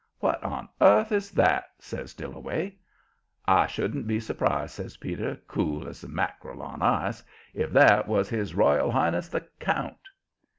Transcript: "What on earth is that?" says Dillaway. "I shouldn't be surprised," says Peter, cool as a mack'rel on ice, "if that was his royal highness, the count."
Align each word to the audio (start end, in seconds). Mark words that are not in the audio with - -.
"What 0.17 0.41
on 0.43 0.67
earth 0.81 1.11
is 1.11 1.29
that?" 1.29 1.65
says 1.77 2.15
Dillaway. 2.15 2.75
"I 3.45 3.67
shouldn't 3.67 4.07
be 4.07 4.19
surprised," 4.19 4.71
says 4.71 4.97
Peter, 4.97 5.39
cool 5.47 5.87
as 5.87 6.03
a 6.03 6.07
mack'rel 6.09 6.63
on 6.63 6.81
ice, 6.81 7.23
"if 7.53 7.71
that 7.73 8.07
was 8.07 8.27
his 8.27 8.55
royal 8.55 8.89
highness, 8.89 9.27
the 9.27 9.41
count." 9.59 10.01